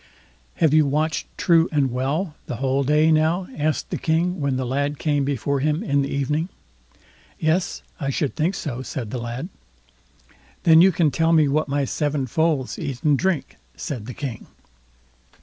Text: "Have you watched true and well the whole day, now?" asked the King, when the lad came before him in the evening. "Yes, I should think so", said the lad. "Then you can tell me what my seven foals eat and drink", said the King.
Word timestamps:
"Have 0.55 0.73
you 0.73 0.87
watched 0.87 1.27
true 1.37 1.69
and 1.71 1.91
well 1.91 2.33
the 2.47 2.55
whole 2.55 2.83
day, 2.83 3.11
now?" 3.11 3.47
asked 3.55 3.91
the 3.91 3.99
King, 3.99 4.39
when 4.41 4.57
the 4.57 4.65
lad 4.65 4.97
came 4.97 5.23
before 5.23 5.59
him 5.59 5.83
in 5.83 6.01
the 6.01 6.09
evening. 6.09 6.49
"Yes, 7.37 7.83
I 7.99 8.09
should 8.09 8.35
think 8.35 8.55
so", 8.55 8.81
said 8.81 9.11
the 9.11 9.19
lad. 9.21 9.49
"Then 10.63 10.81
you 10.81 10.91
can 10.91 11.11
tell 11.11 11.33
me 11.33 11.47
what 11.47 11.67
my 11.69 11.85
seven 11.85 12.25
foals 12.25 12.79
eat 12.79 13.03
and 13.03 13.15
drink", 13.15 13.57
said 13.75 14.07
the 14.07 14.15
King. 14.15 14.47